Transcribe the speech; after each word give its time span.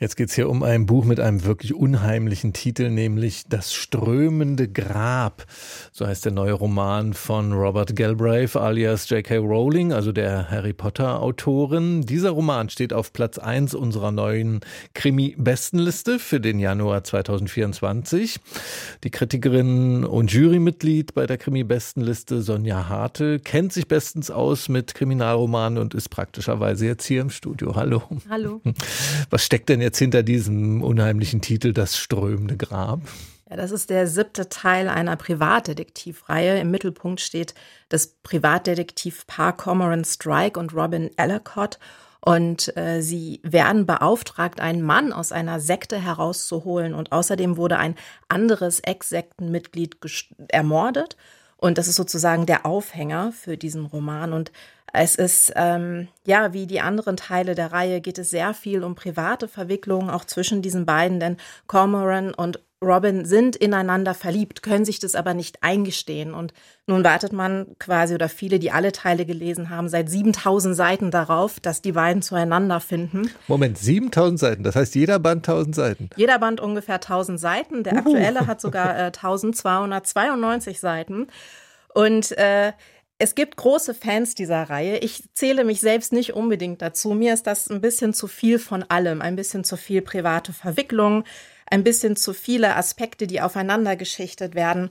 Jetzt 0.00 0.14
geht 0.16 0.28
es 0.28 0.36
hier 0.36 0.48
um 0.48 0.62
ein 0.62 0.86
Buch 0.86 1.04
mit 1.04 1.18
einem 1.18 1.44
wirklich 1.44 1.74
unheimlichen 1.74 2.52
Titel, 2.52 2.88
nämlich 2.88 3.46
Das 3.48 3.74
strömende 3.74 4.68
Grab. 4.68 5.44
So 5.90 6.06
heißt 6.06 6.24
der 6.24 6.30
neue 6.30 6.52
Roman 6.52 7.14
von 7.14 7.52
Robert 7.52 7.96
Galbraith 7.96 8.54
alias 8.54 9.10
J.K. 9.10 9.38
Rowling, 9.38 9.92
also 9.92 10.12
der 10.12 10.48
Harry 10.52 10.72
Potter 10.72 11.20
Autorin. 11.20 12.02
Dieser 12.02 12.30
Roman 12.30 12.68
steht 12.68 12.92
auf 12.92 13.12
Platz 13.12 13.38
1 13.38 13.74
unserer 13.74 14.12
neuen 14.12 14.60
Krimi-Bestenliste 14.94 16.20
für 16.20 16.38
den 16.38 16.60
Januar 16.60 17.02
2024. 17.02 18.38
Die 19.02 19.10
Kritikerin 19.10 20.04
und 20.04 20.32
Jurymitglied 20.32 21.12
bei 21.14 21.26
der 21.26 21.38
Krimi-Bestenliste 21.38 22.42
Sonja 22.42 22.88
Harte 22.88 23.40
kennt 23.40 23.72
sich 23.72 23.88
bestens 23.88 24.30
aus 24.30 24.68
mit 24.68 24.94
Kriminalromanen 24.94 25.76
und 25.76 25.92
ist 25.94 26.08
praktischerweise 26.08 26.86
jetzt 26.86 27.04
hier 27.04 27.20
im 27.20 27.30
Studio. 27.30 27.74
Hallo. 27.74 28.04
Hallo. 28.30 28.60
Was 29.30 29.44
steckt 29.44 29.68
denn 29.68 29.80
jetzt 29.80 29.87
jetzt 29.88 29.98
hinter 29.98 30.22
diesem 30.22 30.82
unheimlichen 30.82 31.40
Titel 31.40 31.72
Das 31.72 31.96
strömende 31.96 32.58
Grab? 32.58 33.00
Ja, 33.48 33.56
das 33.56 33.70
ist 33.70 33.88
der 33.88 34.06
siebte 34.06 34.50
Teil 34.50 34.88
einer 34.88 35.16
Privatdetektivreihe. 35.16 36.60
Im 36.60 36.70
Mittelpunkt 36.70 37.20
steht 37.20 37.54
das 37.88 38.08
Privatdetektivpaar 38.22 39.56
Cormoran 39.56 40.04
Strike 40.04 40.60
und 40.60 40.74
Robin 40.74 41.10
Ellicott. 41.16 41.78
Und 42.20 42.76
äh, 42.76 43.00
sie 43.00 43.40
werden 43.42 43.86
beauftragt, 43.86 44.60
einen 44.60 44.82
Mann 44.82 45.14
aus 45.14 45.32
einer 45.32 45.58
Sekte 45.58 45.96
herauszuholen. 45.98 46.92
Und 46.92 47.12
außerdem 47.12 47.56
wurde 47.56 47.78
ein 47.78 47.94
anderes 48.28 48.80
Ex-Sektenmitglied 48.80 49.96
ermordet. 50.48 51.16
Und 51.56 51.78
das 51.78 51.88
ist 51.88 51.96
sozusagen 51.96 52.44
der 52.44 52.66
Aufhänger 52.66 53.32
für 53.32 53.56
diesen 53.56 53.86
Roman. 53.86 54.34
Und 54.34 54.52
es 54.92 55.14
ist, 55.14 55.52
ähm, 55.56 56.08
ja, 56.24 56.52
wie 56.52 56.66
die 56.66 56.80
anderen 56.80 57.16
Teile 57.16 57.54
der 57.54 57.72
Reihe 57.72 58.00
geht 58.00 58.18
es 58.18 58.30
sehr 58.30 58.54
viel 58.54 58.84
um 58.84 58.94
private 58.94 59.48
Verwicklungen, 59.48 60.10
auch 60.10 60.24
zwischen 60.24 60.62
diesen 60.62 60.86
beiden, 60.86 61.20
denn 61.20 61.36
Cormoran 61.66 62.32
und 62.34 62.60
Robin 62.80 63.24
sind 63.24 63.56
ineinander 63.56 64.14
verliebt, 64.14 64.62
können 64.62 64.84
sich 64.84 65.00
das 65.00 65.16
aber 65.16 65.34
nicht 65.34 65.64
eingestehen. 65.64 66.32
Und 66.32 66.54
nun 66.86 67.02
wartet 67.02 67.32
man 67.32 67.66
quasi, 67.80 68.14
oder 68.14 68.28
viele, 68.28 68.60
die 68.60 68.70
alle 68.70 68.92
Teile 68.92 69.26
gelesen 69.26 69.68
haben, 69.68 69.88
seit 69.88 70.08
7000 70.08 70.76
Seiten 70.76 71.10
darauf, 71.10 71.58
dass 71.58 71.82
die 71.82 71.92
beiden 71.92 72.22
zueinander 72.22 72.78
finden. 72.78 73.30
Moment, 73.48 73.78
7000 73.78 74.38
Seiten, 74.38 74.62
das 74.62 74.76
heißt 74.76 74.94
jeder 74.94 75.18
Band 75.18 75.48
1000 75.48 75.74
Seiten? 75.74 76.10
Jeder 76.14 76.38
Band 76.38 76.60
ungefähr 76.60 76.96
1000 76.96 77.40
Seiten. 77.40 77.82
Der 77.82 77.96
aktuelle 77.96 78.46
hat 78.46 78.60
sogar 78.60 78.96
äh, 78.96 79.06
1292 79.06 80.78
Seiten. 80.78 81.26
Und 81.94 82.30
äh, 82.38 82.72
es 83.18 83.34
gibt 83.34 83.56
große 83.56 83.94
Fans 83.94 84.36
dieser 84.36 84.62
Reihe. 84.70 84.98
Ich 84.98 85.24
zähle 85.34 85.64
mich 85.64 85.80
selbst 85.80 86.12
nicht 86.12 86.34
unbedingt 86.34 86.80
dazu. 86.80 87.14
Mir 87.14 87.34
ist 87.34 87.48
das 87.48 87.68
ein 87.68 87.80
bisschen 87.80 88.14
zu 88.14 88.28
viel 88.28 88.60
von 88.60 88.84
allem, 88.84 89.20
ein 89.20 89.34
bisschen 89.34 89.64
zu 89.64 89.76
viel 89.76 90.02
private 90.02 90.52
Verwicklung, 90.52 91.24
ein 91.66 91.82
bisschen 91.82 92.14
zu 92.14 92.32
viele 92.32 92.76
Aspekte, 92.76 93.26
die 93.26 93.40
aufeinander 93.40 93.96
geschichtet 93.96 94.54
werden. 94.54 94.90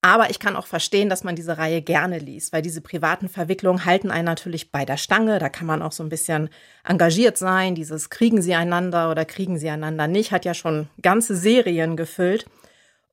Aber 0.00 0.30
ich 0.30 0.38
kann 0.38 0.56
auch 0.56 0.66
verstehen, 0.66 1.10
dass 1.10 1.24
man 1.24 1.36
diese 1.36 1.58
Reihe 1.58 1.82
gerne 1.82 2.18
liest, 2.18 2.52
weil 2.52 2.62
diese 2.62 2.80
privaten 2.80 3.28
Verwicklungen 3.28 3.84
halten 3.84 4.10
einen 4.10 4.24
natürlich 4.24 4.70
bei 4.70 4.84
der 4.84 4.96
Stange. 4.96 5.38
Da 5.38 5.48
kann 5.48 5.66
man 5.66 5.82
auch 5.82 5.92
so 5.92 6.02
ein 6.02 6.08
bisschen 6.08 6.48
engagiert 6.84 7.36
sein. 7.36 7.74
Dieses 7.74 8.08
kriegen 8.08 8.40
sie 8.40 8.54
einander 8.54 9.10
oder 9.10 9.24
kriegen 9.24 9.58
sie 9.58 9.68
einander 9.68 10.06
nicht, 10.06 10.32
hat 10.32 10.44
ja 10.44 10.54
schon 10.54 10.88
ganze 11.02 11.36
Serien 11.36 11.96
gefüllt. 11.96 12.46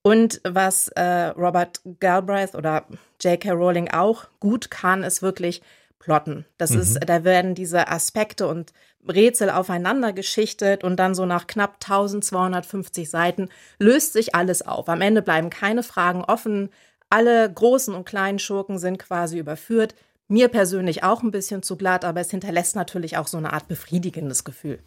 Und 0.03 0.41
was 0.43 0.89
äh, 0.89 1.27
Robert 1.29 1.81
Galbraith 1.99 2.55
oder 2.55 2.85
J.K. 3.23 3.51
Rowling 3.51 3.91
auch 3.91 4.25
gut 4.39 4.69
kann, 4.71 5.03
ist 5.03 5.21
wirklich 5.21 5.61
plotten. 5.99 6.45
Das 6.57 6.71
mhm. 6.71 6.81
ist, 6.81 6.99
da 7.05 7.23
werden 7.23 7.55
diese 7.55 7.87
Aspekte 7.87 8.47
und 8.47 8.73
Rätsel 9.07 9.49
aufeinander 9.49 10.13
geschichtet 10.13 10.83
und 10.83 10.97
dann 10.97 11.15
so 11.15 11.25
nach 11.25 11.47
knapp 11.47 11.75
1250 11.83 13.09
Seiten 13.09 13.49
löst 13.79 14.13
sich 14.13 14.35
alles 14.35 14.61
auf. 14.61 14.87
Am 14.89 15.01
Ende 15.01 15.21
bleiben 15.21 15.49
keine 15.49 15.83
Fragen 15.83 16.23
offen. 16.23 16.69
Alle 17.09 17.51
großen 17.51 17.93
und 17.93 18.05
kleinen 18.05 18.39
Schurken 18.39 18.79
sind 18.79 18.99
quasi 18.99 19.37
überführt. 19.37 19.95
Mir 20.29 20.47
persönlich 20.47 21.03
auch 21.03 21.21
ein 21.21 21.31
bisschen 21.31 21.63
zu 21.63 21.75
glatt, 21.75 22.05
aber 22.05 22.21
es 22.21 22.31
hinterlässt 22.31 22.75
natürlich 22.75 23.17
auch 23.17 23.27
so 23.27 23.37
eine 23.37 23.51
Art 23.51 23.67
befriedigendes 23.67 24.45
Gefühl. 24.45 24.79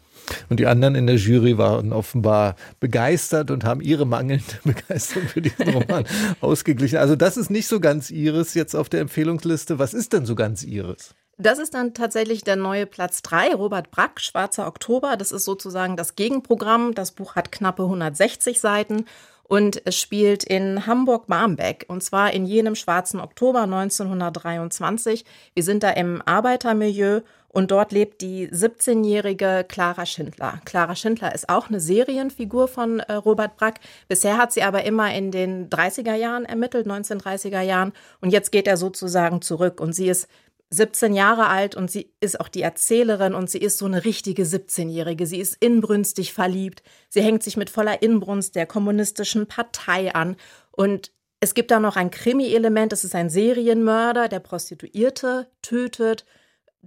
Und 0.49 0.59
die 0.59 0.65
anderen 0.65 0.95
in 0.95 1.05
der 1.05 1.17
Jury 1.17 1.59
waren 1.59 1.93
offenbar 1.93 2.55
begeistert 2.79 3.51
und 3.51 3.63
haben 3.63 3.81
ihre 3.81 4.05
mangelnde 4.05 4.45
Begeisterung 4.63 5.27
für 5.27 5.41
diesen 5.41 5.69
Roman 5.73 6.05
ausgeglichen. 6.41 6.97
Also 6.97 7.15
das 7.15 7.37
ist 7.37 7.51
nicht 7.51 7.67
so 7.67 7.79
ganz 7.79 8.09
ihres 8.09 8.55
jetzt 8.55 8.75
auf 8.75 8.89
der 8.89 9.01
Empfehlungsliste. 9.01 9.77
Was 9.77 9.93
ist 9.93 10.13
denn 10.13 10.25
so 10.25 10.33
ganz 10.33 10.63
ihres? 10.63 11.13
Das 11.39 11.59
ist 11.59 11.75
dann 11.75 11.93
tatsächlich 11.93 12.43
der 12.43 12.55
neue 12.55 12.87
Platz 12.87 13.21
3, 13.21 13.53
Robert 13.53 13.91
Brack, 13.91 14.19
Schwarzer 14.19 14.65
Oktober. 14.65 15.17
Das 15.17 15.31
ist 15.31 15.45
sozusagen 15.45 15.95
das 15.95 16.15
Gegenprogramm. 16.15 16.95
Das 16.95 17.11
Buch 17.11 17.35
hat 17.35 17.51
knappe 17.51 17.83
160 17.83 18.59
Seiten 18.59 19.05
und 19.47 19.81
es 19.85 19.99
spielt 19.99 20.43
in 20.43 20.85
Hamburg-Barmbek 20.85 21.85
und 21.87 22.03
zwar 22.03 22.33
in 22.33 22.45
jenem 22.45 22.75
schwarzen 22.75 23.19
Oktober 23.19 23.61
1923. 23.61 25.25
Wir 25.53 25.63
sind 25.63 25.83
da 25.83 25.91
im 25.91 26.21
Arbeitermilieu 26.25 27.21
und 27.49 27.71
dort 27.71 27.91
lebt 27.91 28.21
die 28.21 28.49
17-jährige 28.49 29.65
Clara 29.67 30.05
Schindler. 30.05 30.61
Clara 30.65 30.95
Schindler 30.95 31.33
ist 31.33 31.49
auch 31.49 31.69
eine 31.69 31.79
Serienfigur 31.79 32.67
von 32.67 32.99
äh, 32.99 33.13
Robert 33.13 33.57
Brack. 33.57 33.79
Bisher 34.07 34.37
hat 34.37 34.51
sie 34.51 34.63
aber 34.63 34.83
immer 34.83 35.13
in 35.13 35.31
den 35.31 35.69
30er 35.69 36.13
Jahren 36.13 36.45
ermittelt, 36.45 36.85
1930er 36.85 37.61
Jahren. 37.61 37.93
Und 38.21 38.31
jetzt 38.31 38.51
geht 38.51 38.67
er 38.67 38.77
sozusagen 38.77 39.41
zurück 39.41 39.79
und 39.81 39.93
sie 39.93 40.09
ist 40.09 40.27
17 40.69 41.13
Jahre 41.13 41.47
alt 41.47 41.75
und 41.75 41.89
sie 41.89 42.11
ist 42.19 42.39
auch 42.39 42.49
die 42.49 42.61
Erzählerin 42.61 43.33
und 43.33 43.49
sie 43.49 43.59
ist 43.59 43.77
so 43.77 43.85
eine 43.85 44.03
richtige 44.03 44.43
17-Jährige. 44.43 45.25
Sie 45.25 45.39
ist 45.39 45.55
inbrünstig 45.61 46.33
verliebt. 46.33 46.83
Sie 47.09 47.21
hängt 47.21 47.41
sich 47.41 47.55
mit 47.55 47.69
voller 47.69 48.01
Inbrunst 48.01 48.55
der 48.55 48.65
kommunistischen 48.65 49.47
Partei 49.47 50.13
an. 50.13 50.35
Und 50.71 51.13
es 51.39 51.53
gibt 51.53 51.71
da 51.71 51.79
noch 51.79 51.95
ein 51.95 52.11
Krimi-Element. 52.11 52.91
Es 52.91 53.05
ist 53.05 53.15
ein 53.15 53.29
Serienmörder, 53.29 54.27
der 54.27 54.39
Prostituierte 54.39 55.49
tötet, 55.61 56.25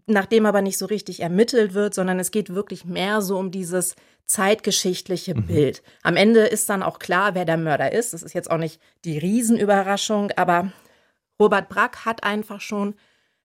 nachdem 0.07 0.45
aber 0.45 0.61
nicht 0.61 0.77
so 0.77 0.87
richtig 0.87 1.21
ermittelt 1.21 1.73
wird, 1.73 1.95
sondern 1.95 2.21
es 2.21 2.31
geht 2.31 2.55
wirklich 2.55 2.85
mehr 2.85 3.23
so 3.23 3.39
um 3.39 3.51
dieses 3.51 3.97
zeitgeschichtliche 4.27 5.35
mhm. 5.35 5.47
Bild. 5.47 5.83
Am 6.03 6.17
Ende 6.17 6.41
ist 6.41 6.69
dann 6.69 6.83
auch 6.83 6.99
klar, 6.99 7.35
wer 7.35 7.47
der 7.47 7.57
Mörder 7.57 7.93
ist. 7.93 8.13
Das 8.13 8.23
ist 8.23 8.35
jetzt 8.35 8.51
auch 8.51 8.59
nicht 8.59 8.79
die 9.05 9.19
Riesenüberraschung, 9.19 10.33
aber 10.37 10.73
Robert 11.41 11.71
Brack 11.71 12.05
hat 12.05 12.23
einfach 12.25 12.61
schon 12.61 12.95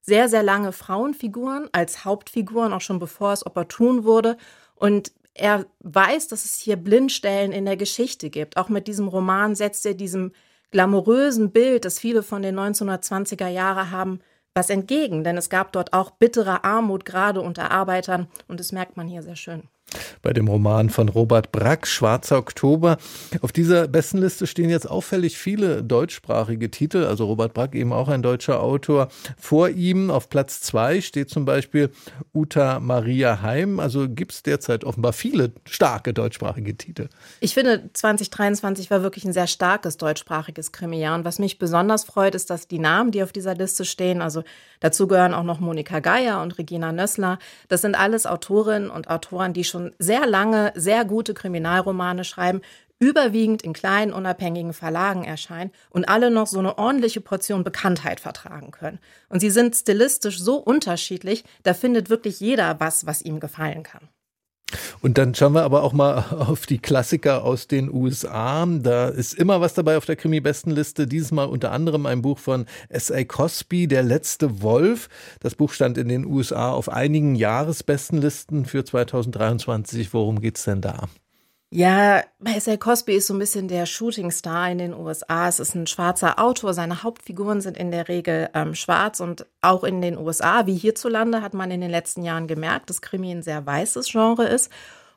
sehr, 0.06 0.28
sehr 0.28 0.42
lange 0.42 0.72
Frauenfiguren 0.72 1.68
als 1.72 2.04
Hauptfiguren, 2.04 2.72
auch 2.72 2.80
schon 2.80 2.98
bevor 2.98 3.32
es 3.32 3.44
opportun 3.44 4.04
wurde. 4.04 4.36
Und 4.76 5.12
er 5.34 5.66
weiß, 5.80 6.28
dass 6.28 6.44
es 6.44 6.58
hier 6.58 6.76
Blindstellen 6.76 7.52
in 7.52 7.66
der 7.66 7.76
Geschichte 7.76 8.30
gibt. 8.30 8.56
Auch 8.56 8.68
mit 8.68 8.86
diesem 8.86 9.08
Roman 9.08 9.54
setzt 9.54 9.84
er 9.84 9.94
diesem 9.94 10.32
glamourösen 10.70 11.50
Bild, 11.50 11.84
das 11.84 11.98
viele 11.98 12.22
von 12.22 12.42
den 12.42 12.58
1920er 12.58 13.48
Jahren 13.48 13.90
haben, 13.90 14.20
was 14.54 14.70
entgegen. 14.70 15.24
Denn 15.24 15.36
es 15.36 15.50
gab 15.50 15.72
dort 15.72 15.92
auch 15.92 16.12
bittere 16.12 16.64
Armut, 16.64 17.04
gerade 17.04 17.40
unter 17.40 17.70
Arbeitern. 17.70 18.28
Und 18.48 18.60
das 18.60 18.72
merkt 18.72 18.96
man 18.96 19.08
hier 19.08 19.22
sehr 19.22 19.36
schön 19.36 19.68
bei 20.22 20.32
dem 20.32 20.48
Roman 20.48 20.90
von 20.90 21.08
Robert 21.08 21.52
Brack, 21.52 21.86
Schwarzer 21.86 22.38
Oktober. 22.38 22.98
Auf 23.40 23.52
dieser 23.52 23.88
Bestenliste 23.88 24.46
stehen 24.46 24.70
jetzt 24.70 24.88
auffällig 24.88 25.38
viele 25.38 25.82
deutschsprachige 25.82 26.70
Titel, 26.70 27.04
also 27.04 27.26
Robert 27.26 27.54
Brack 27.54 27.74
eben 27.74 27.92
auch 27.92 28.08
ein 28.08 28.22
deutscher 28.22 28.62
Autor. 28.62 29.08
Vor 29.38 29.68
ihm 29.70 30.10
auf 30.10 30.28
Platz 30.28 30.60
zwei 30.60 31.00
steht 31.00 31.30
zum 31.30 31.44
Beispiel 31.44 31.90
Uta 32.34 32.80
Maria 32.80 33.42
Heim. 33.42 33.80
Also 33.80 34.08
gibt 34.08 34.32
es 34.32 34.42
derzeit 34.42 34.84
offenbar 34.84 35.12
viele 35.12 35.52
starke 35.64 36.12
deutschsprachige 36.12 36.76
Titel. 36.76 37.08
Ich 37.40 37.54
finde, 37.54 37.90
2023 37.92 38.90
war 38.90 39.02
wirklich 39.02 39.24
ein 39.24 39.32
sehr 39.32 39.46
starkes 39.46 39.96
deutschsprachiges 39.96 40.72
Krimijahr. 40.72 41.14
Und 41.14 41.24
was 41.24 41.38
mich 41.38 41.58
besonders 41.58 42.04
freut, 42.04 42.34
ist, 42.34 42.50
dass 42.50 42.68
die 42.68 42.78
Namen, 42.78 43.10
die 43.10 43.22
auf 43.22 43.32
dieser 43.32 43.54
Liste 43.54 43.84
stehen, 43.84 44.22
also 44.22 44.42
dazu 44.80 45.06
gehören 45.06 45.34
auch 45.34 45.42
noch 45.42 45.60
Monika 45.60 46.00
Geier 46.00 46.42
und 46.42 46.58
Regina 46.58 46.92
Nössler, 46.92 47.38
das 47.68 47.82
sind 47.82 47.94
alles 47.98 48.26
Autorinnen 48.26 48.90
und 48.90 49.08
Autoren, 49.08 49.52
die 49.52 49.64
schon 49.64 49.85
sehr 49.98 50.26
lange 50.26 50.72
sehr 50.74 51.04
gute 51.04 51.34
Kriminalromane 51.34 52.24
schreiben, 52.24 52.60
überwiegend 52.98 53.62
in 53.62 53.72
kleinen, 53.72 54.12
unabhängigen 54.12 54.72
Verlagen 54.72 55.24
erscheinen 55.24 55.70
und 55.90 56.08
alle 56.08 56.30
noch 56.30 56.46
so 56.46 56.58
eine 56.58 56.78
ordentliche 56.78 57.20
Portion 57.20 57.64
Bekanntheit 57.64 58.20
vertragen 58.20 58.70
können. 58.70 58.98
Und 59.28 59.40
sie 59.40 59.50
sind 59.50 59.76
stilistisch 59.76 60.40
so 60.40 60.56
unterschiedlich, 60.56 61.44
da 61.62 61.74
findet 61.74 62.08
wirklich 62.08 62.40
jeder 62.40 62.80
was, 62.80 63.06
was 63.06 63.22
ihm 63.22 63.40
gefallen 63.40 63.82
kann. 63.82 64.08
Und 65.00 65.18
dann 65.18 65.34
schauen 65.34 65.54
wir 65.54 65.62
aber 65.62 65.82
auch 65.82 65.92
mal 65.92 66.18
auf 66.38 66.66
die 66.66 66.78
Klassiker 66.78 67.44
aus 67.44 67.66
den 67.66 67.92
USA. 67.92 68.66
Da 68.66 69.08
ist 69.08 69.34
immer 69.34 69.60
was 69.60 69.74
dabei 69.74 69.96
auf 69.96 70.04
der 70.04 70.16
Krimi-Bestenliste. 70.16 71.06
Dieses 71.06 71.32
Mal 71.32 71.44
unter 71.44 71.72
anderem 71.72 72.06
ein 72.06 72.22
Buch 72.22 72.38
von 72.38 72.66
S.A. 72.88 73.24
Cosby, 73.24 73.88
Der 73.88 74.02
letzte 74.02 74.62
Wolf. 74.62 75.08
Das 75.40 75.54
Buch 75.54 75.72
stand 75.72 75.98
in 75.98 76.08
den 76.08 76.24
USA 76.24 76.70
auf 76.70 76.88
einigen 76.88 77.34
Jahresbestenlisten 77.34 78.64
für 78.64 78.84
2023. 78.84 80.12
Worum 80.12 80.40
geht's 80.40 80.64
denn 80.64 80.80
da? 80.80 81.08
Ja, 81.76 82.22
Marcel 82.38 82.78
Cosby 82.78 83.16
ist 83.16 83.26
so 83.26 83.34
ein 83.34 83.38
bisschen 83.38 83.68
der 83.68 83.84
Shootingstar 83.84 84.70
in 84.70 84.78
den 84.78 84.94
USA. 84.94 85.46
Es 85.46 85.60
ist 85.60 85.74
ein 85.74 85.86
schwarzer 85.86 86.38
Autor. 86.38 86.72
Seine 86.72 87.02
Hauptfiguren 87.02 87.60
sind 87.60 87.76
in 87.76 87.90
der 87.90 88.08
Regel 88.08 88.48
ähm, 88.54 88.74
schwarz 88.74 89.20
und 89.20 89.44
auch 89.60 89.84
in 89.84 90.00
den 90.00 90.16
USA, 90.16 90.64
wie 90.66 90.74
hierzulande, 90.74 91.42
hat 91.42 91.52
man 91.52 91.70
in 91.70 91.82
den 91.82 91.90
letzten 91.90 92.22
Jahren 92.22 92.46
gemerkt, 92.46 92.88
dass 92.88 93.02
Krimi 93.02 93.30
ein 93.30 93.42
sehr 93.42 93.66
weißes 93.66 94.10
Genre 94.10 94.46
ist. 94.46 94.72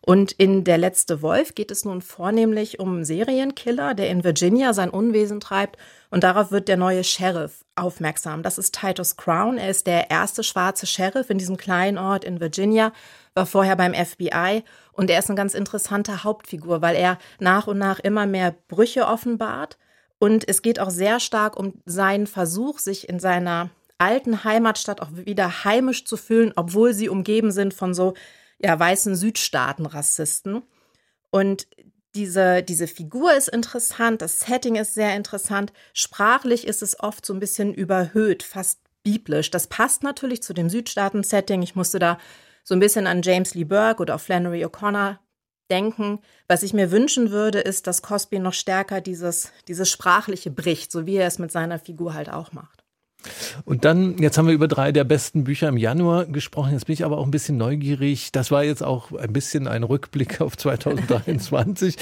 Und 0.09 0.31
in 0.31 0.63
Der 0.63 0.79
letzte 0.79 1.21
Wolf 1.21 1.53
geht 1.53 1.69
es 1.69 1.85
nun 1.85 2.01
vornehmlich 2.01 2.79
um 2.79 2.95
einen 2.95 3.05
Serienkiller, 3.05 3.93
der 3.93 4.09
in 4.09 4.23
Virginia 4.23 4.73
sein 4.73 4.89
Unwesen 4.89 5.39
treibt. 5.39 5.77
Und 6.09 6.23
darauf 6.23 6.49
wird 6.49 6.67
der 6.67 6.77
neue 6.77 7.03
Sheriff 7.03 7.63
aufmerksam. 7.75 8.41
Das 8.41 8.57
ist 8.57 8.73
Titus 8.73 9.17
Crown. 9.17 9.59
Er 9.59 9.69
ist 9.69 9.85
der 9.85 10.09
erste 10.09 10.43
schwarze 10.43 10.87
Sheriff 10.87 11.29
in 11.29 11.37
diesem 11.37 11.57
kleinen 11.57 11.99
Ort 11.99 12.23
in 12.23 12.39
Virginia, 12.39 12.91
war 13.35 13.45
vorher 13.45 13.75
beim 13.75 13.93
FBI. 13.93 14.63
Und 14.93 15.11
er 15.11 15.19
ist 15.19 15.29
eine 15.29 15.37
ganz 15.37 15.53
interessante 15.53 16.23
Hauptfigur, 16.23 16.81
weil 16.81 16.95
er 16.95 17.19
nach 17.39 17.67
und 17.67 17.77
nach 17.77 17.99
immer 17.99 18.25
mehr 18.25 18.55
Brüche 18.67 19.05
offenbart. 19.05 19.77
Und 20.17 20.49
es 20.49 20.63
geht 20.63 20.79
auch 20.79 20.89
sehr 20.89 21.19
stark 21.19 21.55
um 21.55 21.83
seinen 21.85 22.25
Versuch, 22.25 22.79
sich 22.79 23.07
in 23.07 23.19
seiner 23.19 23.69
alten 23.99 24.43
Heimatstadt 24.43 25.01
auch 25.01 25.09
wieder 25.11 25.65
heimisch 25.65 26.05
zu 26.05 26.17
fühlen, 26.17 26.51
obwohl 26.55 26.95
sie 26.95 27.09
umgeben 27.09 27.51
sind 27.51 27.75
von 27.75 27.93
so 27.93 28.15
ja, 28.59 28.79
weißen 28.79 29.15
Südstaaten-Rassisten. 29.15 30.63
Und 31.31 31.67
diese, 32.15 32.63
diese 32.63 32.87
Figur 32.87 33.33
ist 33.33 33.49
interessant, 33.49 34.21
das 34.21 34.39
Setting 34.41 34.75
ist 34.75 34.93
sehr 34.93 35.15
interessant. 35.15 35.73
Sprachlich 35.93 36.67
ist 36.67 36.81
es 36.81 36.99
oft 36.99 37.25
so 37.25 37.33
ein 37.33 37.39
bisschen 37.39 37.73
überhöht, 37.73 38.43
fast 38.43 38.79
biblisch. 39.03 39.51
Das 39.51 39.67
passt 39.67 40.03
natürlich 40.03 40.43
zu 40.43 40.53
dem 40.53 40.69
Südstaaten-Setting. 40.69 41.61
Ich 41.61 41.75
musste 41.75 41.99
da 41.99 42.17
so 42.63 42.75
ein 42.75 42.79
bisschen 42.79 43.07
an 43.07 43.21
James 43.21 43.53
Lee 43.55 43.63
Burke 43.63 44.01
oder 44.01 44.15
auch 44.15 44.19
Flannery 44.19 44.65
O'Connor 44.65 45.19
denken. 45.69 46.19
Was 46.47 46.63
ich 46.63 46.73
mir 46.73 46.91
wünschen 46.91 47.31
würde, 47.31 47.59
ist, 47.59 47.87
dass 47.87 48.01
Cosby 48.01 48.39
noch 48.39 48.53
stärker 48.53 49.01
dieses, 49.01 49.51
dieses 49.67 49.89
Sprachliche 49.89 50.51
bricht, 50.51 50.91
so 50.91 51.05
wie 51.05 51.15
er 51.15 51.27
es 51.27 51.39
mit 51.39 51.51
seiner 51.51 51.79
Figur 51.79 52.13
halt 52.13 52.29
auch 52.29 52.51
macht. 52.51 52.83
Und 53.65 53.85
dann, 53.85 54.17
jetzt 54.17 54.37
haben 54.37 54.47
wir 54.47 54.53
über 54.53 54.67
drei 54.67 54.91
der 54.91 55.03
besten 55.03 55.43
Bücher 55.43 55.67
im 55.67 55.77
Januar 55.77 56.25
gesprochen. 56.25 56.73
Jetzt 56.73 56.85
bin 56.85 56.93
ich 56.93 57.03
aber 57.03 57.17
auch 57.17 57.25
ein 57.25 57.31
bisschen 57.31 57.57
neugierig. 57.57 58.31
Das 58.31 58.51
war 58.51 58.63
jetzt 58.63 58.83
auch 58.83 59.11
ein 59.11 59.33
bisschen 59.33 59.67
ein 59.67 59.83
Rückblick 59.83 60.41
auf 60.41 60.57
2023. 60.57 61.95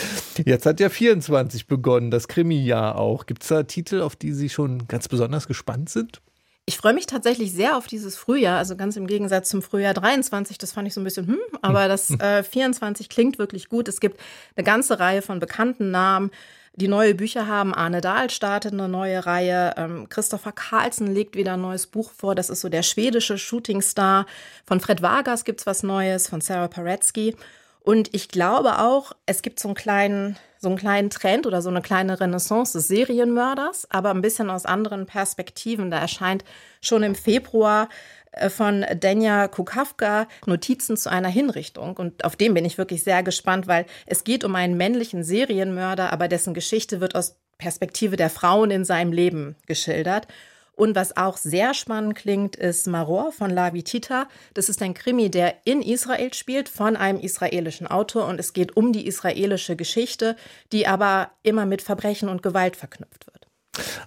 Jetzt 0.46 0.66
hat 0.66 0.80
ja 0.80 0.90
24 0.90 1.68
begonnen, 1.68 2.12
das 2.12 2.28
Krimi-Jahr 2.28 2.98
auch. 2.98 3.26
Gibt 3.26 3.44
es 3.44 3.50
da 3.50 3.64
Titel, 3.64 4.02
auf 4.02 4.16
die 4.16 4.34
Sie 4.34 4.50
schon 4.50 4.88
ganz 4.88 5.08
besonders 5.08 5.48
gespannt 5.48 5.90
sind? 5.90 6.22
Ich 6.70 6.76
freue 6.76 6.94
mich 6.94 7.06
tatsächlich 7.06 7.54
sehr 7.54 7.78
auf 7.78 7.88
dieses 7.88 8.18
Frühjahr, 8.18 8.58
also 8.58 8.76
ganz 8.76 8.98
im 8.98 9.08
Gegensatz 9.08 9.48
zum 9.48 9.62
Frühjahr 9.62 9.94
23. 9.94 10.58
Das 10.58 10.74
fand 10.74 10.86
ich 10.86 10.94
so 10.94 11.00
ein 11.00 11.06
bisschen, 11.06 11.26
hm, 11.28 11.40
aber 11.62 11.88
das 11.88 12.10
äh, 12.20 12.44
24 12.44 13.08
klingt 13.08 13.40
wirklich 13.40 13.70
gut. 13.70 13.88
Es 13.88 14.02
gibt 14.02 14.20
eine 14.58 14.66
ganze 14.66 15.00
Reihe 15.00 15.22
von 15.22 15.40
bekannten 15.40 15.92
Namen 15.92 16.30
die 16.78 16.88
neue 16.88 17.16
Bücher 17.16 17.48
haben. 17.48 17.74
Arne 17.74 18.02
Dahl 18.02 18.30
startet 18.30 18.72
eine 18.72 18.88
neue 18.88 19.26
Reihe. 19.26 19.74
Ähm, 19.78 20.08
Christopher 20.10 20.52
Carlsen 20.52 21.14
legt 21.14 21.36
wieder 21.36 21.54
ein 21.54 21.62
neues 21.62 21.88
Buch 21.88 22.12
vor. 22.12 22.36
Das 22.36 22.50
ist 22.50 22.62
so 22.62 22.70
der 22.70 22.84
schwedische 22.84 23.38
Shootingstar. 23.38 24.28
Von 24.66 24.80
Fred 24.80 25.02
Vargas 25.02 25.44
gibt's 25.44 25.66
was 25.66 25.82
Neues, 25.82 26.30
von 26.30 26.40
Sarah 26.40 26.68
Paretsky. 26.68 27.36
Und 27.82 28.14
ich 28.14 28.30
glaube 28.30 28.80
auch, 28.80 29.14
es 29.26 29.42
gibt 29.42 29.60
so 29.60 29.70
einen 29.70 29.76
kleinen, 29.76 30.38
so 30.60 30.68
einen 30.68 30.78
kleinen 30.78 31.10
Trend 31.10 31.48
oder 31.48 31.64
so 31.64 31.70
eine 31.70 31.82
kleine 31.82 32.20
Renaissance 32.20 32.74
des 32.74 32.88
Serienmörders, 32.90 33.88
aber 33.90 34.12
ein 34.12 34.22
bisschen 34.22 34.52
aus 34.52 34.66
anderen 34.66 35.08
Perspektiven. 35.08 35.90
Da 35.90 35.98
erscheint 35.98 36.46
schon 36.82 37.02
im 37.02 37.16
Februar 37.16 37.90
von 38.50 38.86
Denya 38.94 39.48
Kukawka 39.48 40.28
Notizen 40.46 40.98
zu 40.98 41.10
einer 41.10 41.30
Hinrichtung. 41.30 41.98
Und 41.98 42.24
auf 42.24 42.36
den 42.36 42.54
bin 42.54 42.66
ich 42.66 42.78
wirklich 42.78 43.04
sehr 43.04 43.24
gespannt, 43.24 43.68
weil 43.68 43.86
es 44.06 44.24
geht 44.24 44.44
um 44.44 44.56
einen 44.56 44.78
männlichen 44.78 45.24
Serienmörder, 45.24 46.12
aber 46.12 46.28
dessen 46.28 46.54
Geschichte 46.54 47.02
wird 47.02 47.16
aus 47.16 47.38
Perspektive 47.58 48.16
der 48.16 48.30
Frauen 48.30 48.72
in 48.72 48.86
seinem 48.86 49.12
Leben 49.12 49.56
geschildert. 49.66 50.28
Und 50.78 50.96
was 50.96 51.18
auch 51.18 51.38
sehr 51.38 51.74
spannend 51.74 52.14
klingt, 52.14 52.56
ist 52.56 52.86
Maror 52.86 53.32
von 53.32 53.50
Lavi 53.50 53.82
Tita. 53.82 54.28
Das 54.54 54.70
ist 54.70 54.84
ein 54.84 54.94
Krimi, 54.94 55.32
der 55.32 55.56
in 55.66 55.82
Israel 55.82 56.36
spielt, 56.36 56.70
von 56.70 56.96
einem 56.96 57.20
israelischen 57.20 57.88
Autor. 57.88 58.28
Und 58.28 58.40
es 58.40 58.54
geht 58.54 58.78
um 58.78 58.94
die 58.94 59.08
israelische 59.08 59.76
Geschichte, 59.76 60.36
die 60.72 60.86
aber 60.86 61.32
immer 61.42 61.66
mit 61.66 61.82
Verbrechen 61.82 62.30
und 62.30 62.44
Gewalt 62.44 62.76
verknüpft 62.76 63.26
wird. 63.26 63.47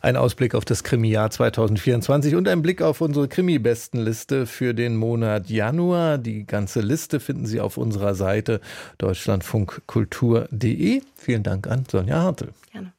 Ein 0.00 0.16
Ausblick 0.16 0.54
auf 0.54 0.64
das 0.64 0.84
Krimi-Jahr 0.84 1.30
2024 1.30 2.34
und 2.34 2.48
ein 2.48 2.62
Blick 2.62 2.80
auf 2.82 3.00
unsere 3.00 3.28
Krimi-Bestenliste 3.28 4.46
für 4.46 4.74
den 4.74 4.96
Monat 4.96 5.50
Januar. 5.50 6.18
Die 6.18 6.46
ganze 6.46 6.80
Liste 6.80 7.20
finden 7.20 7.46
Sie 7.46 7.60
auf 7.60 7.76
unserer 7.76 8.14
Seite 8.14 8.60
deutschlandfunkkultur.de. 8.98 11.02
Vielen 11.16 11.42
Dank 11.42 11.66
an 11.66 11.84
Sonja 11.90 12.22
Hartl. 12.22 12.50
Gerne. 12.72 12.92